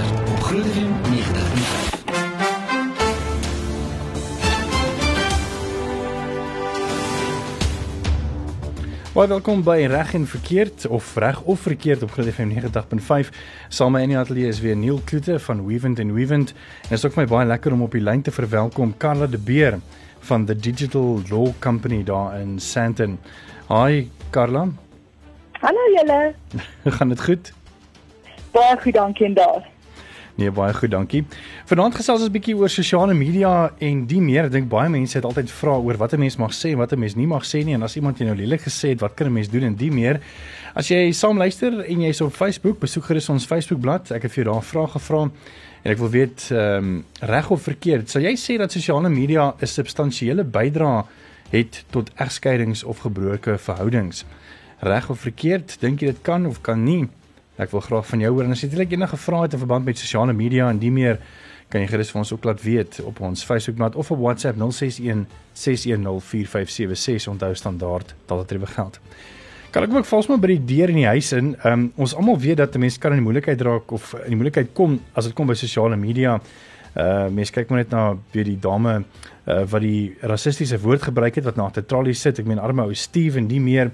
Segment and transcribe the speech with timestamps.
[0.00, 1.18] verkeerd op Groot FM 90.5.
[9.12, 13.28] Baie welkom by Reg en Verkeerd of Reg of Verkeerd op Groot FM 90.5.
[13.68, 16.50] Saam met in die ateljee is weer Neil Kloete van Weavent and Weavent.
[16.50, 19.38] En dit is ook my baie lekker om op die lyn te verwelkom Karla De
[19.38, 19.78] Beer
[20.18, 23.18] van the Digital Law Company daar in Sandton.
[23.68, 24.68] Hi Karla.
[25.52, 26.34] Hallo julle.
[26.96, 27.52] Gaan dit goed?
[28.50, 29.69] Baie goed, dankie en daar.
[30.40, 31.20] Nee, baie goed, dankie.
[31.68, 34.46] Vanaand gesels ons 'n bietjie oor sosiale media en die meer.
[34.46, 36.92] Ek dink baie mense het altyd vra oor wat 'n mens mag sê en wat
[36.92, 39.14] 'n mens nie mag sê nie en as iemand jou nou lelik gesê het, wat
[39.14, 40.20] kan 'n mens doen en die meer.
[40.74, 44.10] As jy saam luister en jy's op Facebook, besoek gerus ons Facebookblad.
[44.12, 45.30] Ek het vir jou daar 'n vraag gevra
[45.84, 48.08] en ek wil weet ehm um, reg of verkeerd.
[48.08, 51.04] Sal jy sê dat sosiale media 'n substansiële bydrae
[51.50, 54.24] het tot egskeidings of gebroke verhoudings?
[54.80, 55.76] Reg of verkeerd?
[55.80, 57.08] Dink jy dit kan of kan nie?
[57.60, 59.84] Ek wil graag van jou hoor en as jy het enige vrae het in verband
[59.84, 61.18] met sosiale media en die meer
[61.70, 65.26] kan jy gerus vir ons ook laat weet op ons Facebookblad of op WhatsApp 061
[65.52, 68.14] 610 4576 onthou standaard
[68.50, 68.98] rewe geld.
[69.70, 71.52] Kan ek ook vals maar by die deur in die huis in.
[71.68, 74.40] Um, ons almal weet dat 'n mens kan in die moeilikheid raak of in die
[74.40, 76.40] moeilikheid kom as dit kom by sosiale media.
[76.96, 79.04] Uh mense kyk maar net na weer die dame
[79.46, 82.38] uh, wat die rassistiese woord gebruik het wat na 'n tralie sit.
[82.38, 83.90] Ek meen arme ou Steve en die meer.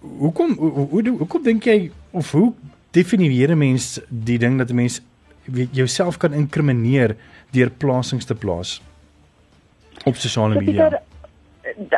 [0.00, 2.52] Hoekom hoe hoe, hoe, hoe kom dink jy of hoe
[2.90, 5.00] definieer 'n mens die ding dat 'n mens
[5.44, 7.16] weet jouself kan inkrimineer
[7.50, 8.82] deur plasings te plaas
[10.04, 11.02] op sosiale media.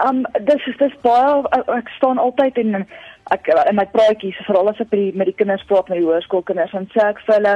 [0.07, 1.48] Um dis is dis baie
[1.79, 2.87] ek staan altyd in
[3.31, 6.07] ek in my praatjies veral as ek by die met die kinders praat met die
[6.07, 7.55] hoërskoolkinders en sê ek vir hulle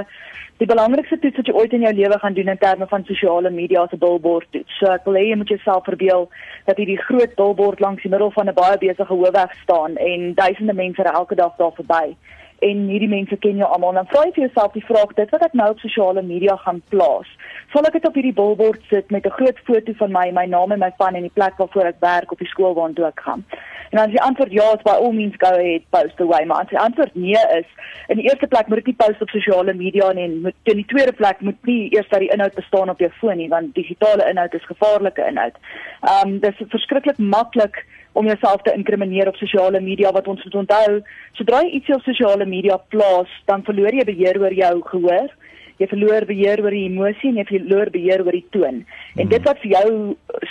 [0.58, 3.50] die belangrikste toets wat jy ooit in jou lewe gaan doen in terme van sosiale
[3.50, 4.78] media is 'n billboard toets.
[4.78, 6.30] So ek wil hê jy moet jouself verbeel
[6.66, 10.34] dat jy die groot billboard langs die middel van 'n baie besige hoofweg staan en
[10.34, 12.16] duisende mense ry elke dag daar verby
[12.58, 13.92] en hierdie mense ken jou almal.
[13.98, 16.82] Dan vra jy vir jouself die vraag dit wat ek nou op sosiale media gaan
[16.92, 17.30] plaas.
[17.72, 20.72] Sal ek dit op hierdie billboard sit met 'n groot foto van my, my naam
[20.72, 23.44] en my van en die plek waarvoor ek werk op die skool waartoe ek gaan?
[23.90, 26.44] En as die antwoord ja is, by all means go ahead, post away.
[26.44, 27.68] Maar as die antwoord nee is,
[28.08, 30.80] in die eerste plek moet ek nie post op sosiale media nie en moet in
[30.82, 33.74] die tweede plek moet nie eers dat die inhoud bestaan op jou foon nie, want
[33.74, 35.56] digitale inhoud is gevaarlike inhoud.
[36.02, 37.84] Ehm um, dis verskriklik maklik
[38.16, 41.00] om jouself te inkrimineer op sosiale media wat ons moet onthou,
[41.36, 45.34] sodra jy iets op sosiale media plaas, dan verloor jy beheer oor jou gehoor.
[45.76, 48.78] Jy verloor beheer oor die emosie en jy verloor beheer oor die toon.
[49.20, 49.90] En dit wat vir jou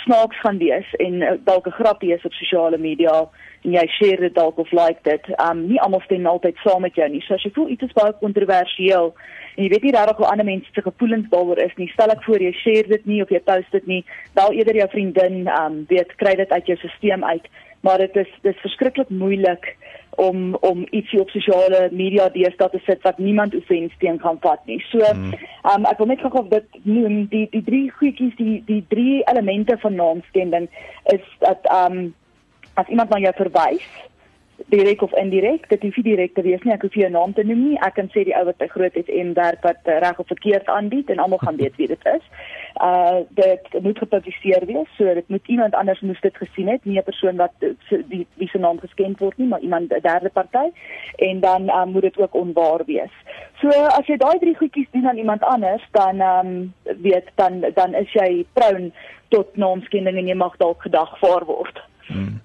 [0.04, 3.24] snaaks gaan wees en uh, dalk 'n grappie is op sosiale media
[3.74, 7.08] jy share dit dalk of like dit, um nie almal stem altyd saam met jou
[7.10, 7.22] nie.
[7.26, 9.12] So as jy voel iets is baie kontroversieel
[9.56, 12.24] en jy weet nie regtig hoe ander mense se gevoelens daaroor is nie, stel ek
[12.26, 14.02] voor jy share dit nie of jy post dit nie,
[14.36, 17.48] bel eerder jou vriendin, um weet kry dit uit jou stelsel uit
[17.86, 19.76] maar dit is dit is verskriklik moeilik
[20.16, 24.62] om om ietsie op sosiale media deesdae te sit wat niemand offens teen kan vat
[24.66, 24.78] nie.
[24.90, 25.34] So, mm.
[25.70, 29.20] um, ek wil net gou of dit noem die die drie goedjies die die drie
[29.30, 30.70] elemente van naamskending
[31.14, 32.14] is dat um
[32.76, 33.88] as iemand na jou verwys
[34.72, 36.72] direk of indirek, dit hoef nie direk te wees nie.
[36.74, 37.78] Ek hoef jou naam te noem nie.
[37.84, 40.68] Ek kan sê die ou wat by Groot FM werk wat uh, reg of verkeerd
[40.72, 42.24] aanbied en almal gaan weet wie dit is.
[42.82, 46.98] Uh dit moet gepubliseer wees, so dit moet iemand anders moes dit gesien het, nie
[46.98, 50.72] 'n persoon wat die wie se naam geskend word nie, maar iemand 'n derde party
[51.16, 53.14] en dan uh, moet dit ook onwaar wees.
[53.60, 57.94] So as jy daai drie goedjies doen aan iemand anders, dan um, weet dan dan
[57.94, 58.90] is jy prone
[59.28, 61.82] tot naamskending en jy mag dalk gedagvaar word.
[62.06, 62.40] Hmm.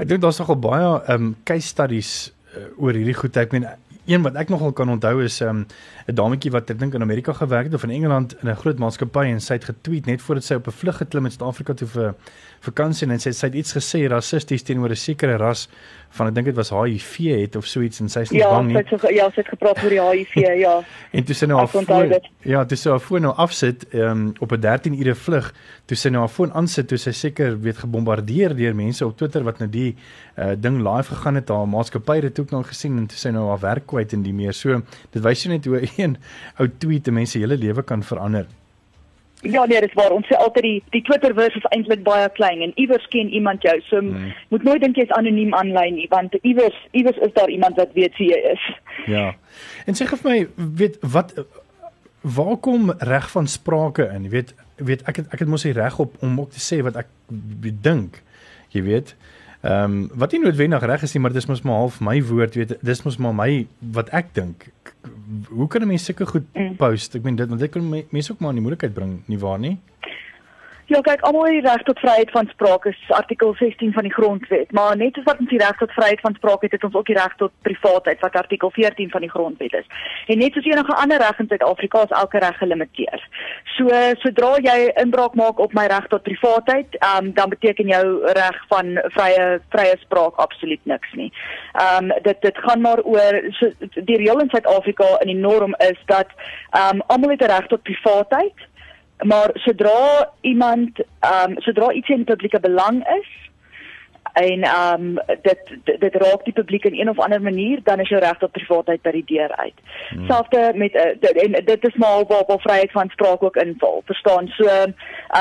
[0.00, 3.36] Ek dink daar's nogal baie ehm um, case studies uh, oor hierdie goed.
[3.36, 3.66] Ek meen
[4.08, 5.66] een wat ek nogal kan onthou is ehm, 'n
[6.08, 8.78] um, dametjie wat ek dink in Amerika gewerk het of in Engeland in 'n groot
[8.78, 11.74] maatskappy en sy het getweet net voordat sy op 'n vlug geklim het in Suid-Afrika
[11.74, 12.14] toe vir
[12.64, 15.68] vakansie en sy, sy het iets gesê rassisties teenoor 'n sekere ras
[16.10, 18.50] van ek dink dit was HIV het of so iets en sy is nie ja,
[18.50, 18.74] bang nie.
[18.74, 20.74] Ja, sy het ja, sy het gepraat oor die HIV, ja.
[21.16, 24.52] en toe sy nou af voor, Ja, toe sy haar foon nou afsit um, op
[24.52, 25.52] 'n 13 ure vlug,
[25.86, 29.44] toe sy nou haar foon aansit, toe sy seker weet gebombardeer deur mense op Twitter
[29.46, 29.94] wat nou die
[30.36, 33.48] uh, ding live gegaan het, haar maatskappy het ook nou gesien en toe sy nou
[33.48, 34.52] haar werk kwyt en die meer.
[34.52, 34.82] So,
[35.12, 36.18] dit wys jy net hoe een
[36.58, 38.46] ou tweet mense hele lewe kan verander.
[39.42, 40.12] Ja nee, dis waar.
[40.12, 43.76] Ons sê altyd die die Twitterverse is eintlik baie klein en iewers ken iemand jou.
[43.88, 44.34] So nee.
[44.52, 48.16] moet nooit dink jy's anoniem aanlyn nie, want iewers iewers is daar iemand wat weet
[48.20, 48.66] wie jy is.
[49.08, 49.30] Ja.
[49.88, 50.38] En sê vir my,
[50.76, 51.32] weet wat
[52.20, 54.28] waar kom reg van sprake in?
[54.28, 56.82] Jy weet, weet ek het, ek het mos die reg op om ook te sê
[56.84, 57.08] wat ek
[57.80, 58.20] dink.
[58.74, 59.14] Jy weet.
[59.60, 62.54] Ehm um, wat nie noodwendig reg is nie, maar dis mos maar half my woord,
[62.56, 64.70] weet dis mos maar my wat ek dink.
[65.48, 66.76] Hoe kan 'n mens sulke goed mm.
[66.76, 67.14] post?
[67.14, 69.58] Ek meen dit want dit kan mense ook maar in die moeilikheid bring, nie waar
[69.58, 69.76] nie?
[70.90, 74.12] Ja, kyk, almal het die reg tot vryheid van spraak is artikel 16 van die
[74.12, 76.96] grondwet, maar net soos wat ons die reg tot vryheid van spraak het, het ons
[76.98, 79.86] ook die reg tot privaatheid wat artikel 14 van die grondwet is.
[80.26, 83.22] En net soos enige ander reg in Suid-Afrika is elke reg gelimiteer.
[83.76, 88.02] So sodra jy inbraak maak op my reg tot privaatheid, um, dan beteken jou
[88.40, 89.46] reg van vrye
[89.76, 91.30] vrye spraak absoluut niks nie.
[91.84, 95.78] Ehm um, dit dit gaan maar oor so, die reël in Suid-Afrika in die norm
[95.86, 98.66] is dat ehm um, almal het 'n reg tot privaatheid
[99.22, 103.28] maar sodra iemand ehm um, sodra iets in publieke belang is
[104.32, 108.00] en ehm um, dit, dit dit raak die publiek in een of ander manier dan
[108.00, 109.74] is jou reg tot privaatheid by die deur uit.
[110.08, 110.26] Hmm.
[110.26, 114.02] Selfs met uh, dit, en dit is maar waar waar vryheid van spraak ook inval.
[114.04, 114.48] Verstaan?
[114.48, 114.92] So ehm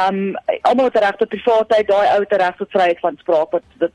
[0.08, 3.64] um, almal het reg tot privaatheid, daai ou het reg tot vryheid van spraak wat
[3.78, 3.92] dit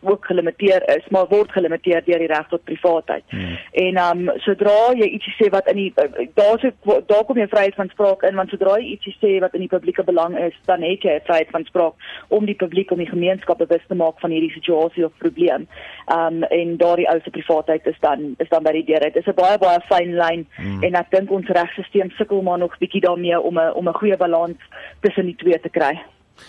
[0.00, 3.24] ook gelimiteer is, maar word gelimiteer deur die reg tot privaatheid.
[3.28, 3.56] Hmm.
[3.72, 5.92] En um sodra jy ietsie sê wat in die
[6.38, 6.64] daar's
[7.06, 9.72] daar kom jy vryheid van spraak in want sodra jy ietsie sê wat in die
[9.72, 13.58] publieke belang is, dan het jy vryheid van spraak om die publiek om die gemeenskap
[13.58, 15.68] bewus te maak van hierdie situasie of probleem.
[16.12, 19.00] Um en daardie ou se privaatheid is dan is dan by die deur.
[19.00, 20.82] Dit is 'n baie baie fyn lyn hmm.
[20.82, 24.16] en ek dink ons regstelsel sukkel maar nog bietjie daarmee om 'n om 'n goeie
[24.16, 24.58] balans
[25.00, 25.94] tussen die twee te kry.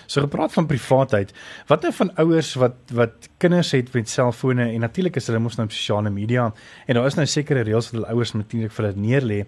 [0.06, 1.34] So gepraat van privaatheid,
[1.68, 5.58] wat nou van ouers wat wat kinders het met selfone en natuurlik is hulle mos
[5.60, 6.50] nou op sosiale media
[6.88, 9.40] en daar is nou sekere reëls wat hulle ouers natuurlik vir hulle neerlê.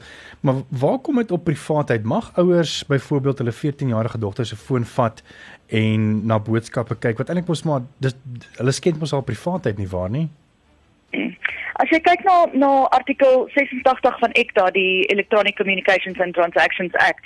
[0.42, 2.03] Maar waar kom dit op privaatheid?
[2.03, 5.21] Mag ouers byvoorbeeld hulle 14-jarige dogter se foon vat
[5.68, 8.15] en na boodskappe kyk wat eintlik mos maar dis
[8.59, 10.27] hulle skend mos al privaatheid nie waar nie?
[11.75, 17.25] As jy kyk na na artikel 86 van ECTA, die Electronic Communications and Transactions Act,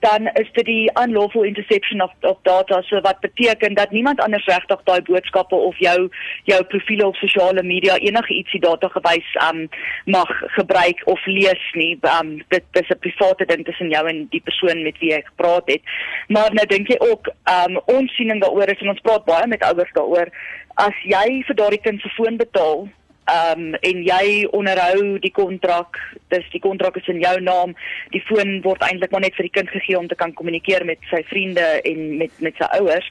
[0.00, 4.46] dan is dit die unlawful interception of of data, so wat beteken dat niemand anders
[4.48, 6.08] regtig daai boodskappe of jou
[6.48, 9.66] jou profile op sosiale media enige ietsie data gewys um
[10.04, 11.98] mag gebruik of lees nie.
[12.18, 15.68] Um dit dis 'n private ding tussen jou en die persoon met wie jy gepraat
[15.68, 15.82] het.
[16.28, 19.62] Maar nou dink jy ook um ons siening daaroor is en ons praat baie met
[19.62, 20.32] ouers daaroor
[20.74, 22.88] as jy vir daardie kind se foon betaal
[23.30, 25.98] Ehm um, en jy onderhou die kontrak.
[26.32, 27.74] Dis die kontrak is in jou naam.
[28.14, 31.02] Die foon word eintlik maar net vir die kind gegee om te kan kommunikeer met
[31.10, 33.06] sy vriende en met met sy ouers.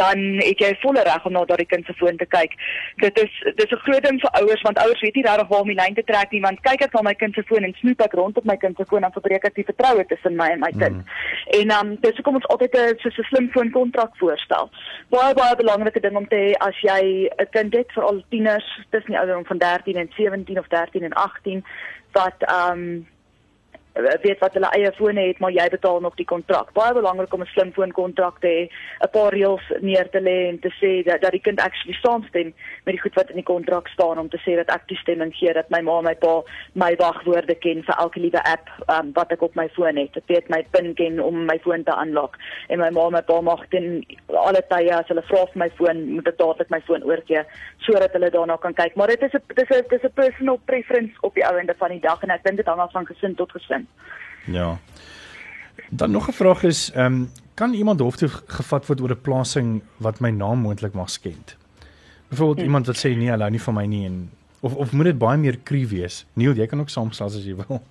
[0.00, 2.56] Dan het jy volle reg om na daardie kind se foon te kyk.
[3.04, 5.72] Dit is dis 'n groot ding vir ouers want ouers weet nie regtig waar om
[5.72, 8.00] die lyn te trek nie want kyk ek na my kind se foon en snoep
[8.00, 10.60] ek rond op my kind se foon en verbreek ek die vertroue tussen my en
[10.60, 10.96] my kind.
[10.96, 11.04] Mm.
[11.60, 14.70] En ehm um, dis hoekom ons altyd 'n so 'n slim foon kontrak voorstel.
[15.10, 18.68] Baie baie belangrike ding om te hê as jy 'n kind het vir al tieners
[18.90, 21.64] tussen die ouderdom van 13 en 17 of 13 en 18
[22.12, 23.08] wat ehm um,
[24.22, 26.70] weet wat hulle eie fone het, maar jy betaal nog die kontrak.
[26.76, 28.62] Baie belangrik om 'n slim foon kontrak te hê,
[29.04, 32.54] 'n paar reëls neer te lê en te sê dat dat die kind actually saamstem
[32.84, 35.52] met die goed wat in die kontrak staan om te sê dat ek toestemming gee
[35.52, 36.42] dat my ma en my pa
[36.74, 40.16] my wagwoorde ken vir elke liewe app um, wat ek op my foon het.
[40.16, 42.36] Ek weet my PIN ken om my foon te unlock
[42.68, 45.70] en my ma en my pa mag dit alle tye as hulle vra vir my
[45.70, 47.44] foon, moet ek dadelik my foon oorgee
[47.78, 48.94] sodat hulle daarna kan kyk.
[48.96, 51.90] Maar dit is 'n dis 'n dis 'n personal preference op die ou ende van
[51.90, 53.87] die dag en ek dink dit hang af van gesin tot gesin.
[54.44, 54.78] Ja.
[55.90, 59.20] Dan nog 'n vraag is, ehm um, kan iemand hof toe gevat word oor 'n
[59.20, 61.56] plasing wat my naam moontlik mag skend?
[62.28, 62.64] Byvoorbeeld hm.
[62.64, 64.30] iemand wat sê nee, hulle nie van my nie en
[64.60, 66.26] of of moet dit baie meer kru wees?
[66.32, 67.82] Neil, jy kan ook saamstel as jy wil.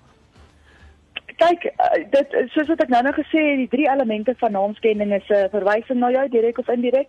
[1.36, 5.28] Kyk, uh, dit soos wat ek nou-nou gesê het, die drie elemente van naamskending is
[5.28, 7.08] 'n uh, verwysing na jou direk of indirek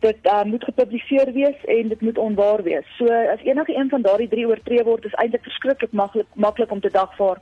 [0.00, 2.86] dit uh, moet gepubliseer wees en dit moet onwaar wees.
[2.96, 6.80] So as enige een van daardie drie oortree word, is eintlik verskriklik maklik maklik om
[6.80, 7.40] te dagvaar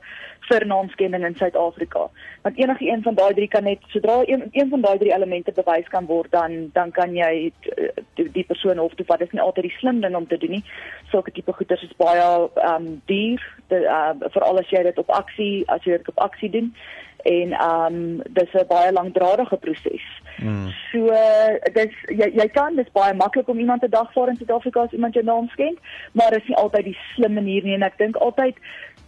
[0.49, 2.09] vir naamskending in Suid-Afrika.
[2.41, 5.51] Want enige een van daai drie kan net sodra een, een van daai drie elemente
[5.55, 7.89] bewys kan word, dan dan kan jy uh,
[8.19, 9.19] die, die persoon hof toe vat.
[9.19, 10.63] Dit is nie altyd die slim ding om te doen nie.
[11.11, 15.63] Sulke tipe goeders is baie ehm um, duur, uh, veral as jy dit op aksie,
[15.67, 16.73] as jy dit op aksie doen
[17.23, 20.05] en ehm um, dis 'n baie langdradige proses.
[20.37, 20.67] Mm.
[20.91, 20.99] So
[21.73, 25.13] dis jy jy kan dis baie maklik om iemand te dagvaar in Suid-Afrika as iemand
[25.13, 25.77] jou naam skenk,
[26.11, 28.55] maar dit is nie altyd die slim manier nie en ek dink altyd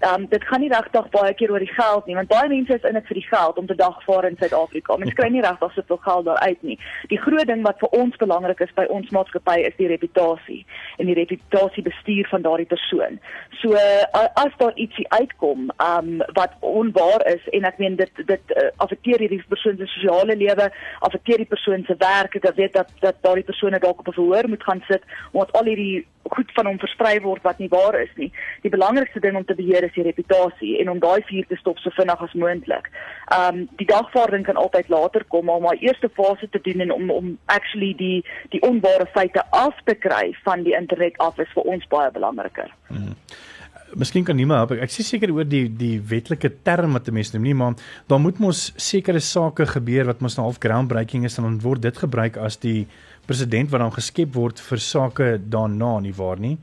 [0.10, 2.88] um, dit gaan nie regtig baie keer oor die geld nie want baie mense is
[2.88, 4.98] in dit vir die geld om te dagvaar in Suid-Afrika.
[4.98, 6.78] Mense kry nie regtig soveel geld daar uit nie.
[7.14, 10.62] Die groot ding wat vir ons belangrik is by ons maatskappy is die reputasie
[10.98, 13.20] en die reputasie bestuur van daardie persoon.
[13.62, 18.70] So as daar ietsie uitkom um, wat onwaar is en ek meen dit dit uh,
[18.84, 20.70] affekteer hierdie persoon se sosiale lewe,
[21.08, 24.50] affekteer die persoon se werk, ek weet dat dat daardie persone dalk op 'n verhoor
[24.50, 28.12] moet gaan sit omdat al hierdie goed van hom versprei word wat nie waar is
[28.16, 28.30] nie.
[28.64, 31.80] Die belangrikste ding om te beheer is die reputasie en om daai vuur te stop
[31.84, 32.90] so vinnig as moontlik.
[33.36, 36.96] Um die dagvaarding kan altyd later kom, maar om my eerste fase te doen en
[36.96, 38.24] om om actually die
[38.56, 42.72] die onware feite af te kry van die internet af is vir ons baie belangriker.
[42.88, 43.16] Hmm.
[43.92, 44.80] Miskien kan niemand help.
[44.86, 47.74] Ek sê seker oor die die wetlike term wat 'n mens noem nie, maar
[48.08, 51.82] daar moet mos sekere sake gebeur wat mos nou half groundbreaking is en dan word
[51.82, 52.88] dit gebruik as die
[53.28, 56.58] president wat dan geskep word vir sake daarna nie waar nie.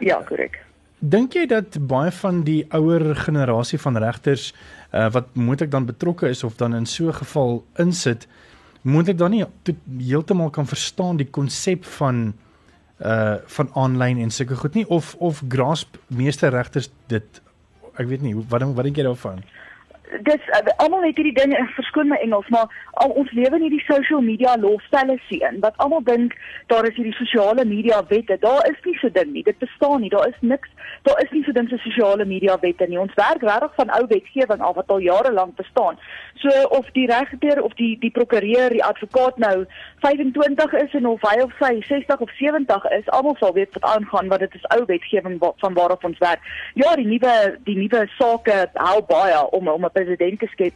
[0.00, 0.58] Ja, korrek.
[1.02, 4.52] Dink jy dat baie van die ouer generasie van regters
[4.94, 8.28] uh, wat moontlik dan betrokke is of dan in so 'n geval insit,
[8.82, 9.44] moontlik dan nie
[9.98, 12.34] heeltemal kan verstaan die konsep van
[13.02, 17.42] uh van aanlyn en sulke goed nie of of grasp meeste regters dit
[17.98, 19.42] ek weet nie wat wat dink jy daarvan?
[20.20, 22.68] Dis uh, almal het hierdie dinge verskoon my Engels maar
[23.04, 26.34] al ons lewe in hierdie social media lofstellesie in wat almal dink
[26.72, 28.36] daar is hierdie sosiale media wette.
[28.40, 29.42] Daar is nie so ding nie.
[29.42, 30.10] Dit bestaan nie.
[30.10, 30.68] Daar is niks.
[31.02, 32.98] Daar is nie so ding so sosiale media wette nie.
[33.00, 35.98] Ons werk regtig van ou wetgewing af wat al jare lank bestaan.
[36.42, 39.64] So of die regter of die die prokureur die advokaat nou
[40.04, 43.88] 25 is en of hy of sy 60 of 70 is almal sal weet wat
[43.96, 46.44] aangaan want dit is ou wetgewing van waarop ons werk.
[46.74, 50.74] Ja die nuwe die nuwe sake hou baie om om 'n president te skep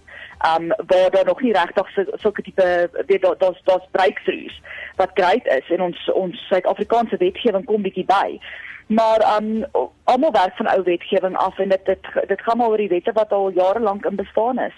[0.50, 4.60] um waar daar nog nie regtig so sulke tipe weet daar daar's daar's breakthroughs
[4.96, 8.38] wat great is en ons ons Suid-Afrikaanse wetgewing kom bietjie by.
[8.86, 9.64] Maar um
[10.04, 13.12] almal werk van ou wetgewing af en dit dit dit gaan maar oor die wette
[13.12, 14.76] wat al jare lank in bestaan is.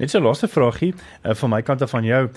[0.00, 2.28] Net so laaste vraagie uh, van my kant af van jou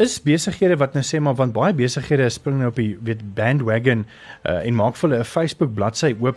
[0.00, 4.04] is besighede wat nou sê maar want baie besighede spring nou op die weet bandwagon
[4.44, 6.36] uh, en maak vir hulle 'n Facebook bladsy oop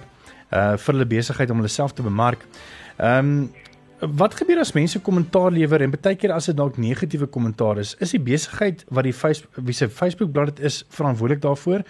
[0.53, 2.45] uh vir hulle besigheid om hulle self te bemark.
[2.97, 3.51] Ehm um,
[4.03, 7.93] Wat gebeur as mense kommentaar lewer en baie keer as dit dalk negatiewe kommentaar is,
[8.03, 11.85] is die besigheid wat die Facebook wie se Facebook bladsy is verantwoordelik daarvoor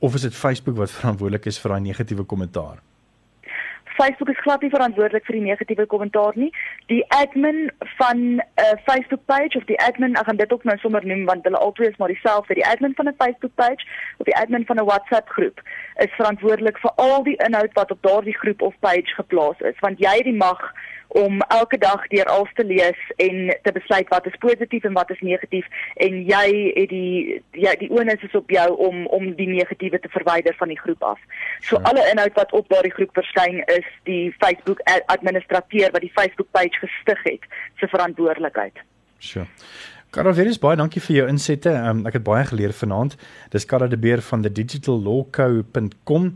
[0.00, 2.78] of is dit Facebook wat verantwoordelik is vir daai negatiewe kommentaar?
[3.98, 6.48] Facebook is glad nie verantwoordelik vir die negatiewe kommentaar nie.
[6.88, 10.78] Die admin van 'n uh, Facebook page of die admin, ek gaan dit ook nou
[10.78, 12.54] sommer noem want hulle albei is maar dieselfde.
[12.54, 13.84] Die admin van 'n Facebook page
[14.16, 15.60] of die admin van 'n WhatsApp groep
[15.96, 19.98] is verantwoordelik vir al die inhoud wat op daardie groep of page geplaas is, want
[19.98, 20.72] jy het die mag
[21.12, 25.10] om elke dag deur alles te lees en te besluit wat is positief en wat
[25.10, 29.48] is negatief en jy het die jy die onus is op jou om om die
[29.50, 31.18] negatiewe te verwyder van die groep af.
[31.66, 31.90] So ja.
[31.90, 36.78] alle inhoud wat op daardie groep verskyn is die Facebook administrateur wat die Facebook page
[36.78, 37.50] gestig het
[37.82, 38.78] se verantwoordelikheid.
[39.18, 39.46] Sjoe.
[40.10, 41.70] Karel Veris baie dankie vir jou insette.
[41.70, 43.16] Um, ek het baie geleer vanaand.
[43.50, 46.34] Dis Karel de Beer van the digitallawco.com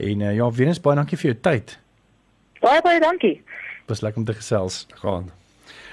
[0.00, 1.78] en uh, ja, Veris baie dankie vir jou tyd.
[2.60, 3.38] Baie baie dankie
[3.90, 4.86] was lekker om te gesels.
[5.02, 5.30] Gaan.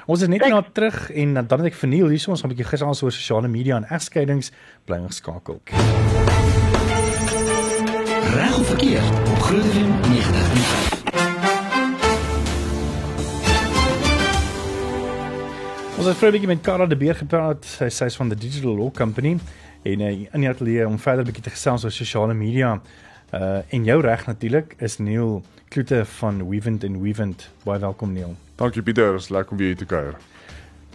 [0.08, 2.56] Ons is net nou terug en dan het ek verniel hier so ons gaan 'n
[2.56, 4.52] bietjie gesels oor sosiale media en egskeidings
[4.86, 5.62] bly geskakel.
[8.38, 10.98] Reg of verkeerd op Groot FM 90.5.
[15.98, 17.66] Ons het vroeër met Karla de Beer gepraat.
[17.66, 19.40] Sy sê van the Digital Law Company
[19.84, 22.82] en uh, in die ateljee om verder 'n bietjie te gesels oor sosiale media.
[23.32, 27.50] Uh en jou reg natuurlik is Neil Kloete van Weavent en Weavent.
[27.64, 28.36] Baie welkom Neil.
[28.56, 30.16] Dankie Pieter, is lekker om weer hier te kuier.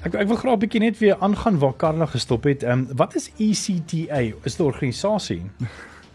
[0.03, 2.63] Ek ek wil graag 'n bietjie net weer aangaan waar Karla gestop het.
[2.63, 4.21] Ehm um, wat is ECTA?
[4.43, 5.43] Is dit 'n organisasie?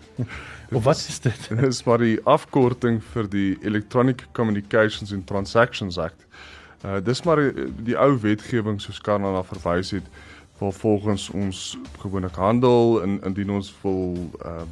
[0.75, 1.49] of wat is dit?
[1.49, 6.25] Dit is maar die afkorting vir die Electronic Communications and Transactions Act.
[6.85, 10.05] Uh dis maar die, die ou wetgewing soos Karla na verwys het
[10.57, 14.65] waar volgens ons gewoonlik handel in indien ons wil uh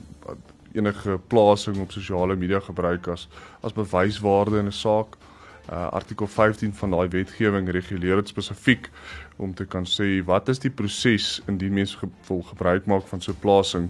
[0.75, 3.27] enige plasing op sosiale media gebruik as
[3.61, 5.17] as bewyswaarde in 'n saak.
[5.69, 8.89] Uh artikel 15 van daai wetgewing reguleer dit spesifiek
[9.37, 13.21] om te kan sê wat is die proses indien mens ge wil gebruik maak van
[13.21, 13.89] so 'n plasing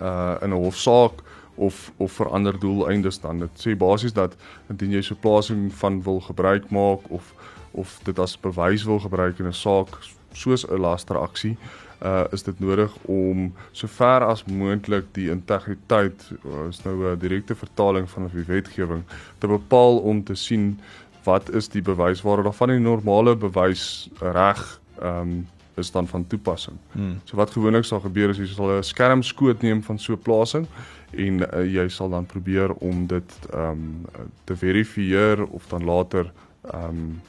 [0.00, 1.22] uh in 'n hofsaak
[1.54, 3.38] of of vir ander doeleindes dan.
[3.38, 4.36] Dit sê basies dat
[4.68, 7.34] indien jy so 'n plasing van wil gebruik maak of
[7.70, 9.98] of dit as bewys wil gebruik in 'n saak
[10.32, 11.56] soos 'n lasteraksie
[12.02, 17.54] uh is dit nodig om sover as moontlik die integriteit uh, is nou 'n direkte
[17.54, 19.02] vertaling van die wetgewing
[19.38, 20.80] te bepaal om te sien
[21.24, 26.76] wat is die bewyswaarde daarvan die normale bewys reg um is dan van toepassing.
[26.92, 27.20] Hmm.
[27.24, 30.66] So wat gewoonlik sal gebeur is jy sal 'n skermskoot neem van so 'n plasing
[31.10, 34.06] en uh, jy sal dan probeer om dit um
[34.44, 36.32] te verifieer of dan later
[36.74, 37.20] um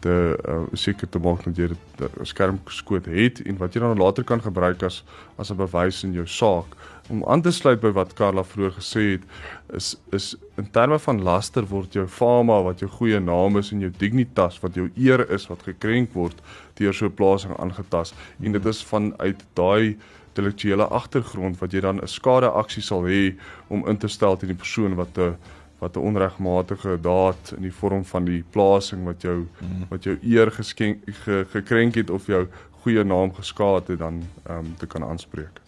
[0.00, 4.24] te uh, seker te maak dat jy 'n skermskoot het en wat jy dan later
[4.24, 5.04] kan gebruik as
[5.38, 6.76] as 'n bewys in jou saak.
[7.08, 9.22] Om aan te sluit by wat Karla vroeër gesê het,
[9.72, 13.80] is is in terme van laster word jou fama wat jou goeie naam is en
[13.80, 16.40] jou dignitas wat jou eer is wat gekrenk word
[16.74, 19.96] deur so 'n plasing aangetast en dit is vanuit daai
[20.38, 23.34] intellektuele agtergrond wat jy dan 'n skadeaksie sal hê
[23.68, 25.36] om in te stel teen die persoon wat 'n
[25.78, 29.86] wat 'n onregmatige daad in die vorm van die plasing wat jou mm.
[29.88, 32.46] wat jou eer geskenk ge, gekrenk het of jou
[32.82, 35.60] goeie naam geskaad het dan ehm um, te kan aanspreek.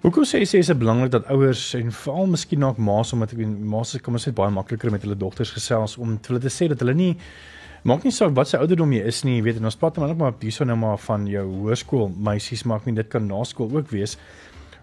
[0.00, 3.32] Hoekom sê jy sê is dit belangrik dat ouers en veral miskien ook ma's omdat
[3.32, 6.52] ek ma's kom ons sê baie makliker met hulle dogters gesels om vir hulle te
[6.52, 7.14] sê dat hulle nie
[7.82, 10.14] maak nie saak wat sy ouderdom jy is nie, jy weet en ons praat maar
[10.14, 13.90] net hierso nou maar van jou hoërskool meisies maak nie dit kan na skool ook
[13.90, 14.18] wees.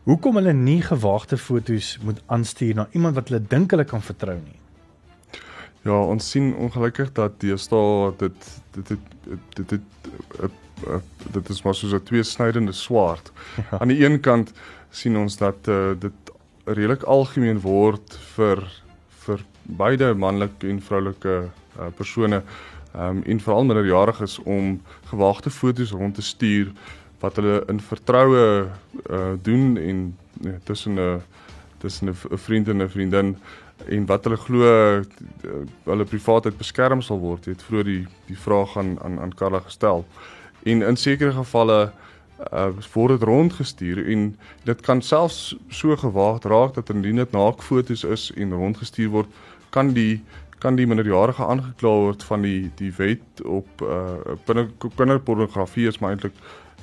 [0.04, 4.36] Hoekom hulle nie gewaagde foto's moet aanstuur na iemand wat hulle dink hulle kan vertrou
[4.36, 4.63] nie?
[5.84, 9.00] Ja, ons sien ongelukkig dat deesdae dit dit dit
[9.56, 9.82] dit dit
[11.32, 13.32] dit is maar soos 'n tweesnydende swaard.
[13.56, 13.80] Ja.
[13.80, 14.54] Aan die een kant
[14.90, 16.14] sien ons dat uh, dit
[16.66, 18.64] redelik algemeen word vir
[19.26, 21.36] vir beide manlike en vroulike
[21.80, 22.42] uh, persone
[22.96, 26.72] um, en veral minderjariges om gewaagde foto's rond te stuur
[27.20, 28.68] wat hulle in vertroue
[29.10, 31.22] uh, doen en nee, tussen 'n
[31.78, 33.38] tussen 'n vriend en 'n vriendin
[33.90, 35.02] en wat hulle glo uh,
[35.86, 37.46] hulle privaatheid beskerm sal word.
[37.46, 40.06] Jy het vroeër die die vraag aan aan aan Karla gestel.
[40.64, 41.92] En in sekere gevalle
[42.52, 44.24] uh word dit rondgestuur en
[44.66, 49.30] dit kan selfs so gewaagd raak dat indien dit naakfoto's is en rondgestuur word,
[49.70, 50.24] kan die
[50.64, 54.36] kan die minderjarige aangekla word van die die wet op uh
[54.96, 56.38] kinderpornografie is maar eintlik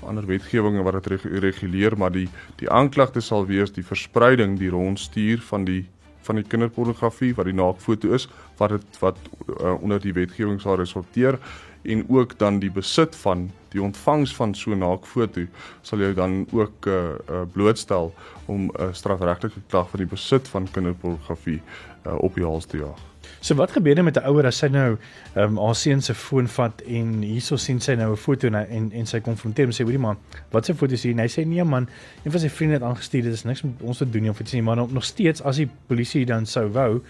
[0.06, 2.28] ander wetgewinge wat dit reguleer maar die
[2.60, 5.82] die aanklagte sal wees die verspreiding die rondstuur van die
[6.22, 9.18] van die kinderpornografie wat die naakfoto is wat dit wat
[9.60, 11.38] uh, onder die wetgewing sal resulteer
[11.82, 15.46] en ook dan die besit van die ontvangs van so 'n naakfoto
[15.82, 18.14] sal jou dan ook uh, uh, blootstel
[18.46, 21.62] om 'n uh, strafregtelike klag vir die besit van kinderpornografie
[22.06, 23.09] uh, op die hals te jaag.
[23.40, 24.96] So wat gebeur dan met 'n ouer as sy nou
[25.34, 28.54] ehm um, haar seun se foon vat en hierso sien sy nou 'n foto en
[28.54, 30.16] en, en sy konfronteer hom sê hoorie man,
[30.50, 31.12] wat se foto is hier?
[31.12, 31.88] En hy sê nee man,
[32.24, 34.40] een van sy vriende het aangestuur, dit is niks met ons te doen nie of
[34.40, 37.00] iets nie, maar nog steeds as die polisie dan sou wou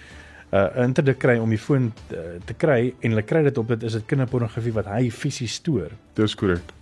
[0.52, 3.68] 'n uh, interdik kry om die foon te, te kry en hulle kry dit op
[3.68, 5.90] dit is dit kinderpornografie wat hy fisies stoor.
[6.14, 6.72] Dis korrek.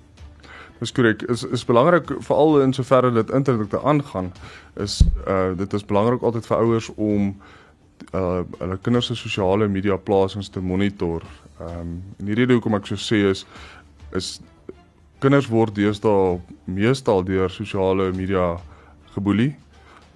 [0.81, 1.23] Dis korrek.
[1.23, 4.33] Is is belangrik veral in soverre dit interdik te aangaan
[4.77, 7.37] is uh dit is belangrik altyd vir ouers om
[8.15, 11.25] uh hulle kinders se sosiale media plasings te monitor.
[11.61, 13.45] Ehm um, en die rede hoekom ek so sê is
[14.17, 14.41] is
[15.23, 18.57] kinders word deesdae meestal deur sosiale media
[19.15, 19.55] geboelie.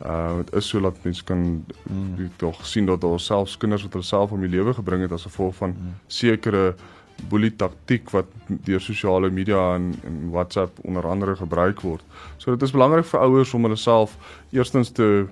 [0.05, 2.31] Uh dit is so dat mense kan mm.
[2.37, 5.29] tog sien dat daar selfs kinders wat hulle self om die lewe gebring het as
[5.29, 5.95] gevolg van mm.
[6.07, 6.75] sekere
[7.29, 8.27] boelie taktik wat
[8.67, 12.03] deur sosiale media en, en WhatsApp onder andere gebruik word.
[12.37, 14.17] So dit is belangrik vir ouers om hulle self
[14.51, 15.27] eerstens te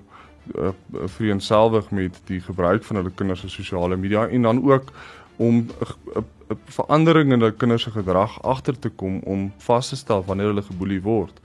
[0.55, 0.69] uh,
[1.05, 4.91] vereenselwig met die gebruik van hulle kinders se sosiale media en dan ook
[5.37, 5.67] om
[6.49, 10.47] 'n verandering in hulle kinders se gedrag agter te kom om vas te stel wanneer
[10.47, 11.39] hulle geboelie word.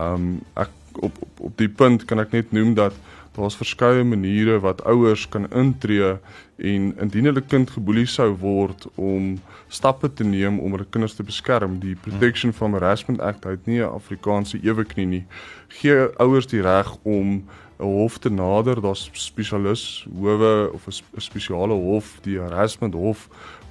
[0.00, 2.94] Um, ek op, op op die punt kan ek net noem dat
[3.32, 6.16] daar's verskeie maniere wat ouers kan intree
[6.56, 9.38] en indien hulle kind geboelie sou word om
[9.72, 11.78] stappe te neem om hulle kinders te beskerm.
[11.80, 15.24] Die Protection from Harassment Act het nie 'n Afrikaanse eweknie nie.
[15.68, 17.48] Gee ouers die reg om
[17.82, 23.28] 'n hof te nader, daar's spesialis howe of 'n spesiale hof, die harassment hof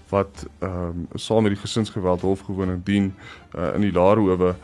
[0.09, 3.13] wat ehm um, saam met die gesinsgeweld hof gewoonlik dien
[3.55, 4.55] uh, in die Laarhowe,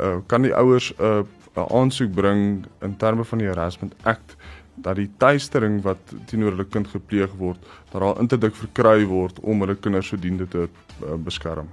[0.00, 4.36] uh, kan die ouers 'n uh, aansoek bring in terme van die harassment act
[4.74, 7.58] dat die tuistering wat teenoor hulle kind gepleeg word,
[7.90, 11.68] dat daar interdik verkry word om hulle kinders sodoende te uh, beskerm.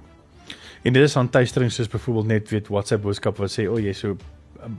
[0.82, 3.80] En dit is aan tuistering soos byvoorbeeld net weet WhatsApp boodskap wat sê o, oh,
[3.82, 4.16] jy's so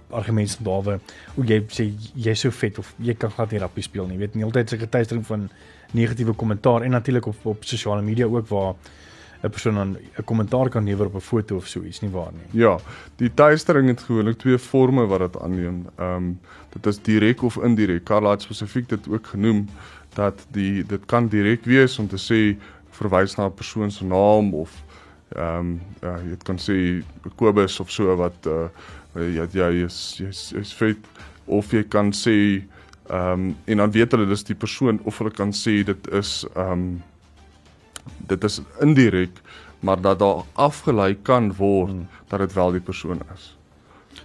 [0.10, 1.00] argumente daarwe
[1.36, 4.18] hoe jy sê jy's so vet of jy kan glad nie rappie speel nie.
[4.18, 5.50] Jy weet nie altyd seker tuistering van
[5.92, 8.76] negatiewe kommentaar en natuurlik op op sosiale media ook waar
[9.44, 12.62] 'n persoon 'n kommentaar kan lewer op 'n foto of so iets nie waar nie.
[12.62, 12.78] Ja,
[13.16, 15.88] die tuistering het gewoonlik twee forme wat dit aanneem.
[15.96, 16.40] Ehm um,
[16.70, 18.04] dit is direk of indirek.
[18.04, 19.68] Karl het spesifiek dit ook genoem
[20.14, 24.54] dat die dit kan direk wees om te sê verwys na 'n persoon se naam
[24.54, 24.84] of
[25.30, 27.04] ehm um, ja, jy kan sê
[27.36, 28.68] Kobus of so wat uh
[29.16, 30.98] Eh, ja ja jy's jy's jy's vet.
[31.48, 32.36] Of jy kan sê
[33.10, 36.44] ehm um, en dan weet hulle dis die persoon of hulle kan sê dit is
[36.54, 36.84] ehm um,
[38.30, 39.42] dit is indirek
[39.80, 42.08] maar dat daar afgelei kan word hmm.
[42.28, 43.56] dat dit wel die persoon is.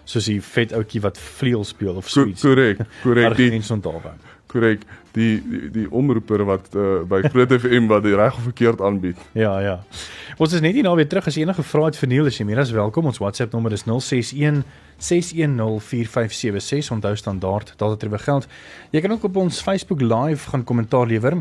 [0.04, 2.42] Soos die vet ouetjie wat vleuel speel of so iets.
[2.42, 8.02] korrek korrek die onthaalbaar korrek die die die omroeper wat uh, by Groot FM wat
[8.06, 9.18] die reg of verkeerd aanbied.
[9.34, 9.76] Ja, ja.
[10.38, 12.46] Ons is net hier nou weer terug as enige vrae het vir Neil, as jy
[12.48, 13.06] meer as welkom.
[13.10, 14.64] Ons WhatsApp nommer is 061
[15.04, 16.90] 6104576.
[16.94, 18.44] Onthou standaard dat dit terwyl geld.
[18.94, 21.34] Jy kan ook op ons Facebook live gaan kommentaar lewer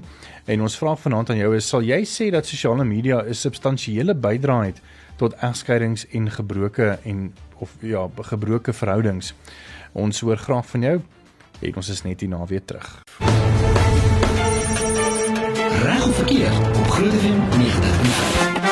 [0.46, 4.14] en ons vraag vanaand aan jou is sal jy sê dat sosiale media 'n substansiële
[4.16, 4.82] bydrae het
[5.18, 9.34] tot egskeidings en gebroke en of ja, gebroke verhoudings?
[9.94, 11.02] Ons hoor graag van jou.
[11.64, 12.88] En ons is net hier na weer terug.
[15.84, 18.64] Reg of verkeerd op Groot FM 90.5.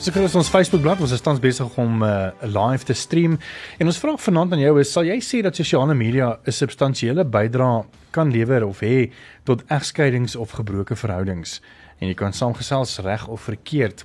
[0.00, 3.38] So kyk ons ons Facebookblad, ons is tans besig om 'n uh, live te stream
[3.78, 7.24] en ons vra vanaand aan jou is sal jy sê dat sosiale media 'n substansiële
[7.24, 9.10] bydrae kan lewer of hê
[9.44, 11.60] tot egskeidings of gebroke verhoudings
[11.98, 14.04] en jy kan saamgesels reg of verkeerd.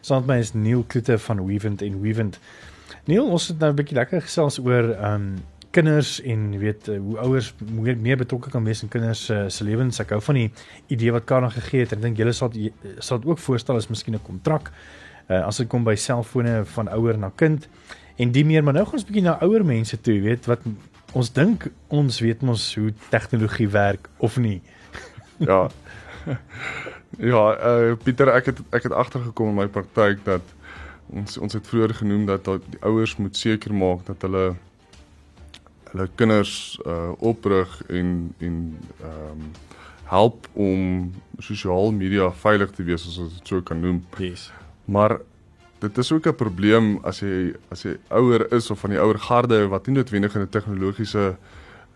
[0.00, 2.40] Saam met my is Neil Kloete van Weavent en Weavent.
[3.04, 5.36] Neil, ons het nou 'n bietjie lekker gesels oor ehm um,
[5.76, 9.44] kinders en jy weet uh, hoe ouers meer, meer betrokke kan wees in kinders uh,
[9.52, 10.00] se lewens.
[10.00, 10.46] Ek hou van die
[10.96, 11.92] idee wat Karel gegee het.
[11.96, 12.54] Ek dink julle sal
[12.98, 14.72] sal dit ook voorstel as miskien 'n kontrak
[15.28, 17.68] uh, as dit kom by selfone van ouer na kind
[18.22, 20.64] en die meer maar nou gaan ons bietjie na ouer mense toe weet wat
[21.16, 24.60] ons dink ons weet mos hoe tegnologie werk of nie
[25.42, 25.66] ja
[27.32, 30.54] ja uh, Pieter ek het ek het agtergekom in my praktyk dat
[31.06, 34.54] ons ons het vroeër genoem dat die ouers moet seker maak dat hulle
[35.96, 38.60] hulle kinders uh oprig en en
[39.00, 39.48] ehm um,
[40.06, 44.04] help om sosiale media veilig te wees as ons dit so kan noem.
[44.22, 44.52] Yes.
[44.86, 45.18] Maar
[45.82, 49.18] dit is ook 'n probleem as jy as jy ouer is of van die ouer
[49.18, 51.36] garde wat nie noodwendig in 'n tegnologiese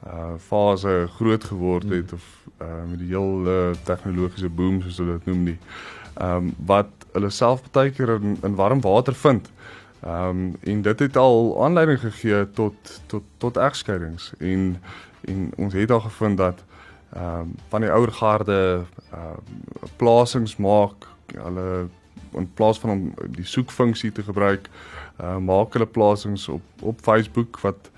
[0.07, 2.19] uh fase groot geword het hmm.
[2.19, 2.25] of
[2.61, 5.59] uh met die heel uh, tegnologiese boom soos hulle dit noem nie.
[6.15, 9.51] Ehm um, wat hulle self baie keer in, in warm water vind.
[10.01, 14.33] Ehm um, en dit het al aanleiding gegee tot tot tot egskeidings.
[14.39, 14.83] En
[15.21, 16.65] en ons het al gevind dat
[17.13, 21.87] ehm um, van die ouer garde ehm uh, plasings maak hulle
[22.33, 24.69] in plaas van om die soekfunksie te gebruik,
[25.21, 27.91] uh, maak hulle plasings op op Facebook wat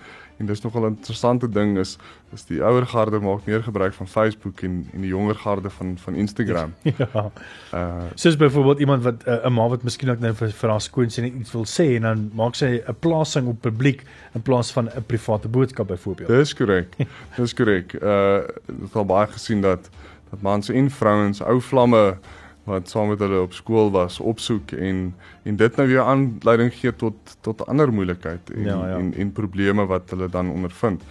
[0.43, 1.97] en dis nogal 'n interessante ding is
[2.33, 5.99] is die ouer garde maak meer gebruik van Facebook en en die jonger garde van
[5.99, 6.75] van Instagram.
[6.99, 7.31] ja.
[7.75, 10.71] Uh soos byvoorbeeld iemand wat uh, 'n uh, ma wat miskien ook nou vir, vir
[10.71, 14.03] haar skoonseun iets wil sê en dan maak sy 'n plasing op publiek
[14.35, 16.29] in plaas van 'n private boodskap byvoorbeeld.
[16.29, 16.97] Dis korrek.
[17.37, 17.93] Dis korrek.
[17.93, 19.91] Uh dit het baie gesien dat
[20.31, 22.19] dat mans en vrouens ou vlamme
[22.64, 26.96] wat saam met hulle op skool was opsoek en en dit nou weer aanleiding gee
[26.96, 28.98] tot tot ander moeilikheid en, ja, ja.
[28.98, 31.03] en en probleme wat hulle dan ondervind.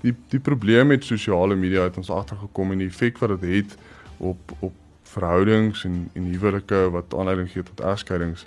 [0.00, 3.70] Die die probleem met sosiale media het ons agtergekom en die effek wat dit het,
[3.70, 3.78] het
[4.16, 8.46] op op verhoudings en en huwelike wat aanleiding gee tot egskeidings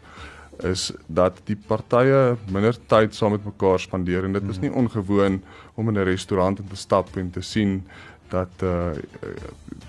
[0.68, 4.66] is dat die partye minder tyd saam met mekaar spandeer en dit is mhm.
[4.66, 5.42] nie ongewoon
[5.76, 7.84] om in 'n restaurant in te stap en te sien
[8.30, 8.92] dat uh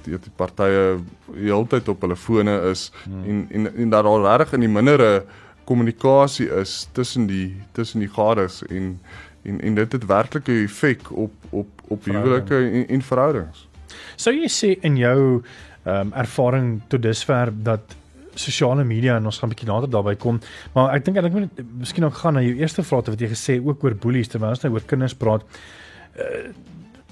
[0.05, 0.99] die, die partye
[1.35, 3.25] heeltyd op hulle fone is hmm.
[3.25, 5.25] en en en dat daar reg in die mindere
[5.65, 8.99] kommunikasie is tussen die tussen die gades en
[9.43, 13.69] en en dit het werklik 'n effek op op op huwelike en, en verhoudings.
[14.17, 15.43] Sou jy sê in jou
[15.83, 17.97] ehm um, ervaring tot dusver dat
[18.35, 20.41] sosiale media en ons gaan 'n bietjie later daarby kom,
[20.75, 23.61] maar ek dink ek moet miskien ook gaan na jou eerste vraag wat jy gesê
[23.65, 25.43] ook oor boelies terwyl ons nou oor kinders praat.
[26.19, 26.53] Uh,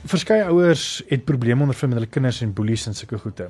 [0.07, 3.49] verskeie ouers het probleme ondervind met hulle kinders en boelies en sulke goede.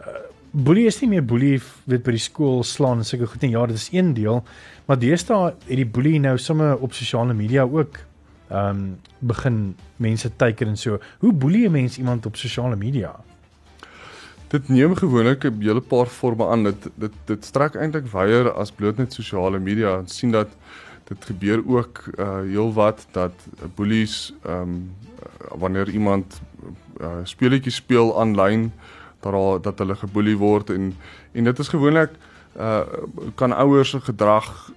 [0.00, 0.06] Uh,
[0.50, 3.50] boelie is nie meer boelie weet by die skool slaan en sulke goed nie.
[3.50, 4.42] Ja, dit is een deel,
[4.86, 8.04] maar deesdae het die boelie nou sommer op sosiale media ook
[8.48, 8.84] ehm um,
[9.18, 10.98] begin mense teiken en so.
[11.18, 13.12] Hoe boelie 'n mens iemand op sosiale media?
[14.48, 16.64] Dit neem gewoonlik 'n hele paar forme aan.
[16.64, 19.98] Dit dit dit strek eintlik wyer as bloot net sosiale media.
[19.98, 20.48] Ons sien dat
[21.08, 23.32] dit gebeur ook uh heelwat dat
[23.74, 24.96] boelies ehm um,
[25.58, 26.40] wanneer iemand
[27.00, 28.72] uh, speletjies speel aanlyn
[29.20, 30.96] dat daar dat hulle geboelie word en
[31.32, 32.10] en dit is gewoonlik
[32.56, 32.80] uh
[33.34, 34.70] kan ouers se gedrag